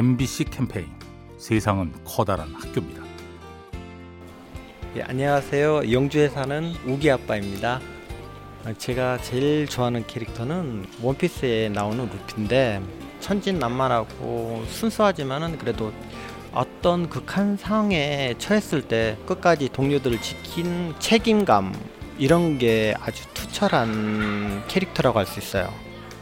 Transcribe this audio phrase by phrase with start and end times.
[0.00, 0.86] MBC 캠페인
[1.36, 3.02] 세상은 커다란 학교입니다.
[4.96, 5.92] 예, 안녕하세요.
[5.92, 7.82] 영주에 사는 우기 아빠입니다.
[8.64, 12.80] 어, 제가 제일 좋아하는 캐릭터는 원피스에 나오는 루피인데
[13.20, 15.92] 천진난만하고 순수하지만은 그래도
[16.54, 21.74] 어떤 극한 상황에 처했을 때 끝까지 동료들을 지킨 책임감
[22.18, 25.70] 이런 게 아주 투철한 캐릭터라고 할 수 있어요.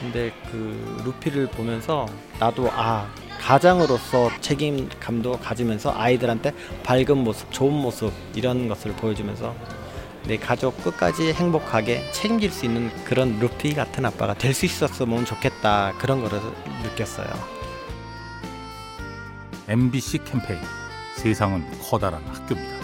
[0.00, 2.06] 근데 그 루피를 보면서
[2.40, 3.08] 나도 아
[3.48, 6.52] 가장으로서 책임감도 가지면서 아이들한테
[6.84, 9.56] 밝은 모습, 좋은 모습 이런 것을 보여주면서
[10.26, 15.94] 내 가족 끝까지 행복하게 책임질 수 있는 그런 루피 같은 아빠가 될 수 있었으면 좋겠다
[15.96, 16.38] 그런 거를
[16.82, 17.26] 느꼈어요.
[19.66, 20.60] MBC 캠페인
[21.16, 22.76] 세상은 커다란 학교입니다.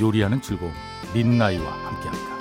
[0.00, 0.72] 요리하는 즐거움
[1.12, 2.31] 민나이와 함께합니다.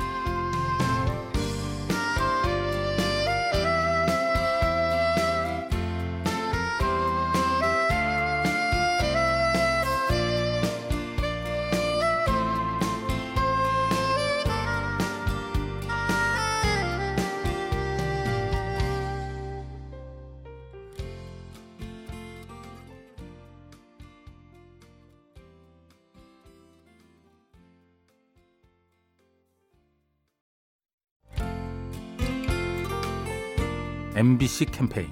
[34.14, 35.08] MBC 캠페인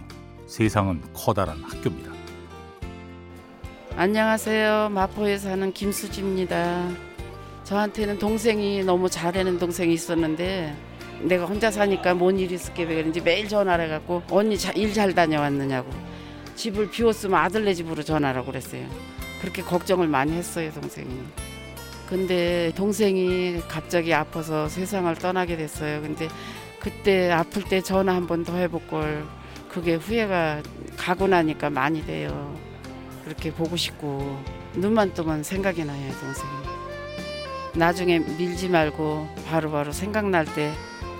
[0.45, 2.11] 세상은 커다란 학교입니다.
[3.95, 4.89] 안녕하세요.
[4.89, 6.89] 마포에 사는 김수지입니다.
[7.63, 10.75] 저한테는 동생이 너무 잘하는 동생이 있었는데
[11.21, 15.89] 내가 혼자 사니까 뭔 일이 있을게 왜 그런지 매일 전화를 해갖고 언니 일 잘 다녀왔느냐고
[16.55, 18.85] 집을 비웠으면 아들네 집으로 전화라고 그랬어요.
[19.39, 21.07] 그렇게 걱정을 많이 했어요 동생이.
[22.09, 26.01] 근데 동생이 갑자기 아파서 세상을 떠나게 됐어요.
[26.01, 26.27] 근데
[26.79, 29.25] 그때 아플 때 전화 한 번 더 해볼 걸
[29.69, 30.61] 그게 후회가
[30.97, 32.55] 가고 나니까 많이 돼요.
[33.23, 34.41] 그렇게 보고 싶고
[34.73, 36.49] 눈만 뜨면 생각이 나요 동생이.
[37.75, 40.73] 나중에 밀지 말고 바로바로 바로 생각날 때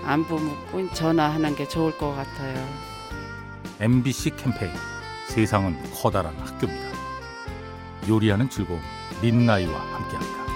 [0.04, 2.68] 안부 묻고 전화하는 게 좋을 것 같아요.
[3.80, 4.72] MBC 캠페인
[5.28, 6.88] 세상은 커다란 학교입니다.
[8.08, 8.80] 요리하는 즐거움
[9.22, 10.49] 민나이와 함께합니다.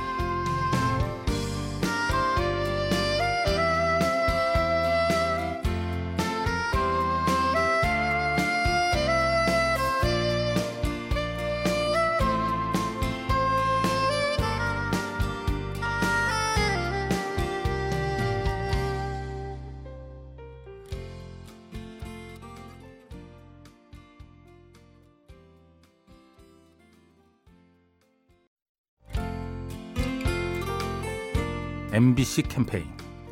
[31.94, 32.86] MBC 캠페인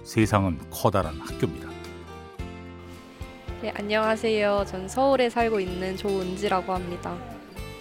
[0.04, 1.68] 세상은 커다란 학교입니다.
[3.60, 4.66] 네, 안녕하세요.
[4.68, 7.16] 전 서울에 살고 있는 조은지라고 합니다.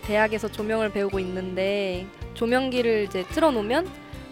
[0.02, 3.88] 대학에서 조명을 배우고 있는데 조명기를 이제 틀어놓으면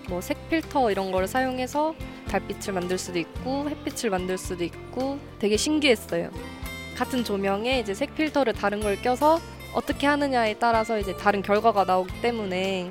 [0.09, 1.93] 뭐 색 필터 이런 걸 사용해서
[2.29, 6.31] 달빛을 만들 수도 있고 햇빛을 만들 수도 있고 되게 신기했어요.
[6.95, 9.39] 같은 조명에 이제 색 필터를 다른 걸 껴서
[9.75, 12.89] 어떻게 하느냐에 따라서 이제 다른 결과가 나오기 때문에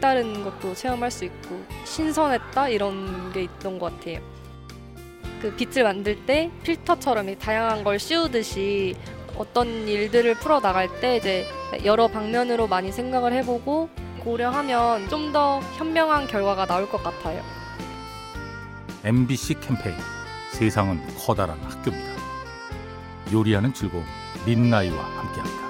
[0.00, 4.20] 색다른 것도 체험할 수 있고 신선했다 이런 게 있던 것 같아요.
[5.42, 8.96] 그 빛을 만들 때 필터처럼 다양한 걸 씌우듯이
[9.36, 11.46] 어떤 일들을 풀어 나갈 때 이제
[11.84, 13.90] 여러 방면으로 많이 생각을 해보고
[14.20, 17.40] 고려하면 좀 더 현명한 결과가 나올 것 같아요.
[19.04, 19.94] MBC 캠페인
[20.50, 22.20] 세상은 커다란 학교입니다.
[23.32, 24.04] 요리하는 즐거움
[24.44, 25.69] 민나이와 함께합니다.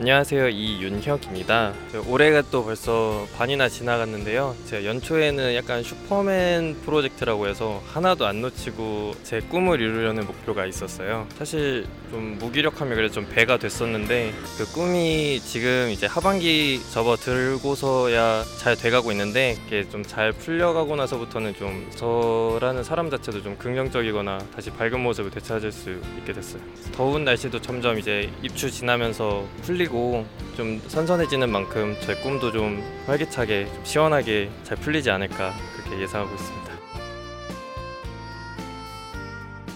[0.00, 0.48] 안녕하세요.
[0.48, 1.74] 이윤혁입니다.
[2.08, 4.56] 올해가 또 벌써 반이나 지나갔는데요.
[4.64, 11.28] 제가 연초에는 약간 슈퍼맨 프로젝트라고 해서 하나도 안 놓치고 제 꿈을 이루려는 목표가 있었어요.
[11.36, 19.12] 사실 좀 무기력하면 그래도 좀 배가 됐었는데 그 꿈이 지금 이제 하반기 접어들고서야 잘 돼가고
[19.12, 25.30] 있는데 이게 좀 잘 풀려가고 나서부터는 좀 저라는 사람 자체도 좀 긍정적이거나 다시 밝은 모습을
[25.30, 26.62] 되찾을 수 있게 됐어요.
[26.96, 30.24] 더운 날씨도 점점 이제 입추 지나면서 풀리고 풀리고
[30.56, 36.70] 좀 선선해지는 만큼 제 꿈도 좀 활기차게 좀 시원하게 잘 풀리지 않을까 그렇게 예상하고 있습니다.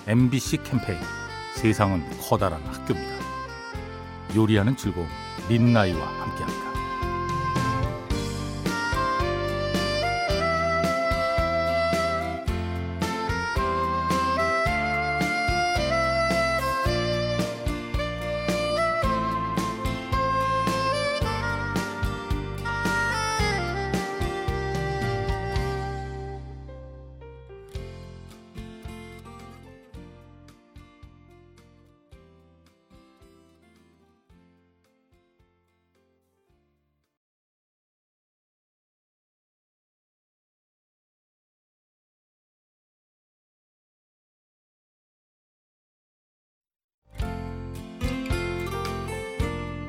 [0.07, 0.99] MBC 캠페인
[1.55, 3.15] 세상은 커다란 학교입니다.
[4.35, 5.09] 요리하는 즐거움
[5.49, 6.74] 민나이와 함께합니다.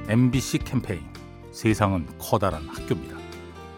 [0.07, 1.01] MBC 캠페인
[1.51, 3.17] 세상은 커다란 학교입니다.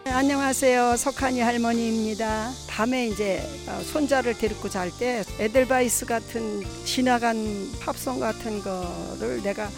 [0.04, 0.96] 네, 안녕하세요.
[0.96, 2.50] 석한이 할머니입니다.
[2.68, 7.36] 밤에 이제 어, 손자를 데리고 잘 때 에델바이스 같은 지나간
[7.80, 9.68] 팝송 같은 거를 내가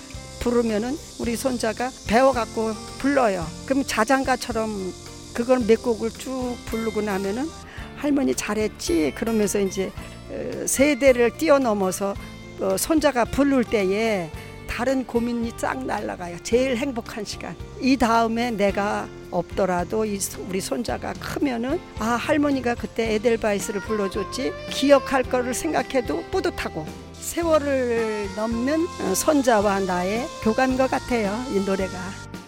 [0.41, 3.47] 부르면은 우리 손자가 배워 갖고 불러요.
[3.67, 4.93] 그럼 자장가처럼
[5.35, 7.49] 그걸 몇 곡을 쭉 부르고 나면은
[7.97, 9.93] 할머니 잘했지 그러면서 이제
[10.31, 12.14] 어, 세대를 뛰어넘어서
[12.61, 14.31] 어, 손자가 부를 때에
[14.71, 16.39] 다른 고민이 싹 날라가요.
[16.45, 17.57] 제일 행복한 시간.
[17.81, 20.07] 이 다음에 내가 없더라도
[20.49, 29.15] 우리 손자가 크면은 아 할머니가 그때 에델바이스를 불러줬지 기억할 거를 생각해도 뿌듯하고 세월을 넘는 어,
[29.15, 31.37] 손자와 나의 교감인 것 같아요.
[31.53, 31.99] 이 노래가.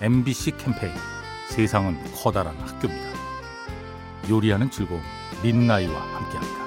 [0.01, 0.93] MBC 캠페인
[1.49, 3.13] 세상은 커다란 학교입니다.
[4.31, 5.03] 요리하는 즐거움
[5.43, 6.62] 민나이와 함께합니다.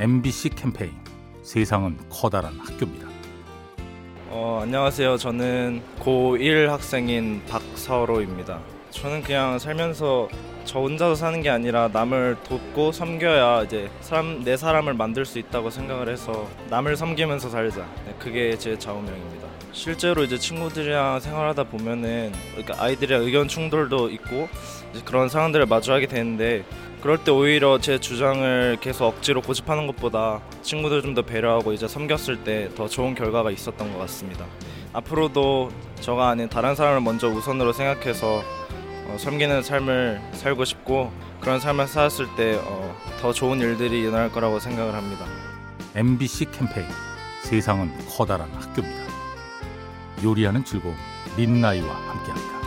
[0.00, 0.92] MBC 캠페인
[1.42, 3.06] 세상은 커다란 학교입니다.
[4.30, 5.18] 어, 안녕하세요.
[5.18, 8.60] 저는 고1 학생인 박서로입니다.
[8.88, 10.30] 저는 그냥 살면서
[10.64, 15.68] 저 혼자서 사는 게 아니라 남을 돕고 섬겨야 이제 사람 내 사람을 만들 수 있다고
[15.68, 17.86] 생각을 해서 남을 섬기면서 살자.
[18.06, 19.48] 네, 그게 제 좌우명입니다.
[19.72, 24.48] 실제로 이제 친구들이랑 생활하다 보면은 그러니까 아이들의 의견 충돌도 있고
[25.04, 26.64] 그런 상황들을 마주하게 되는데
[27.02, 32.44] 그럴 때 오히려 제 주장을 계속 억지로 고집하는 것보다 친구들 좀 더 배려하고 이제 섬겼을
[32.44, 34.44] 때 더 좋은 결과가 있었던 것 같습니다.
[34.92, 35.70] 앞으로도
[36.00, 38.42] 저가 아닌 다른 사람을 먼저 우선으로 생각해서
[39.06, 41.10] 어, 섬기는 삶을 살고 싶고
[41.40, 45.24] 그런 삶을 살았을 때더 좋은 일들이 일어날 거라고 생각을 합니다.
[45.96, 46.86] MBC 캠페인
[47.42, 49.10] 세상은 커다란 학교입니다.
[50.22, 50.94] 요리하는 즐거움
[51.36, 52.60] 민나이와 함께합니다.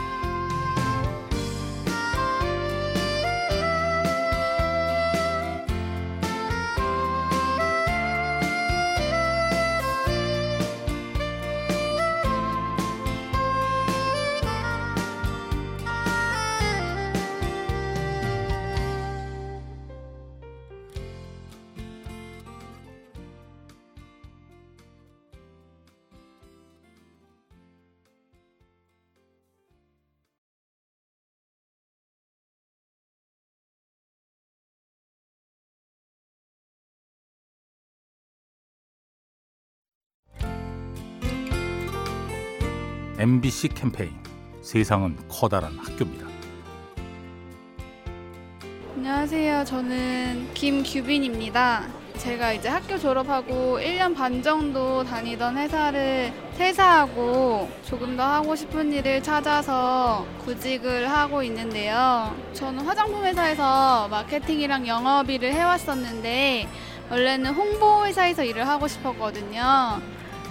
[43.24, 44.12] MBC 캠페인
[44.62, 46.28] 세상은 커다란 학교입니다.
[48.98, 49.64] 안녕하세요.
[49.64, 51.88] 저는 김규빈입니다.
[52.18, 59.24] 제가 이제 학교 졸업하고 1년 반 정도 다니던 회사를 퇴사하고 조금 더 하고 싶은 일을
[59.24, 62.36] 찾아서 구직을 하고 있는데요.
[62.52, 66.68] 저는 화장품 회사에서 마케팅이랑 영업 일을 해왔었는데
[67.10, 70.02] 원래는 홍보 회사에서 일을 하고 싶었거든요.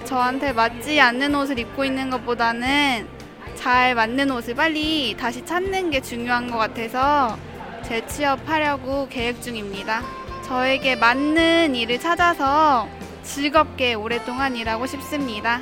[0.04, 3.08] 저한테 맞지 않는 옷을 입고 있는 것보다는
[3.54, 7.36] 잘 맞는 옷을 빨리 다시 찾는 게 중요한 것 같아서
[7.84, 10.02] 재취업하려고 계획 중입니다.
[10.44, 12.88] 저에게 맞는 일을 찾아서
[13.22, 15.60] 즐겁게 오랫동안 일하고 싶습니다.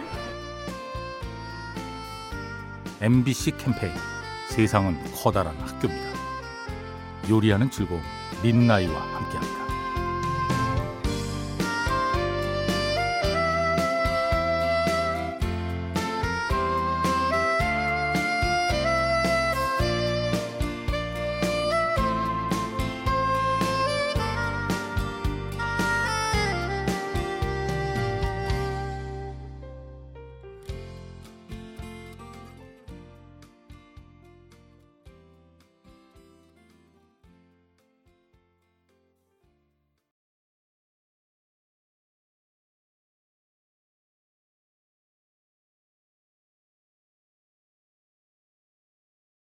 [3.01, 3.93] MBC 캠페인
[4.49, 6.11] 세상은 커다란 학교입니다.
[7.31, 8.03] 요리하는 즐거움
[8.43, 9.50] 민나이와 함께합니다.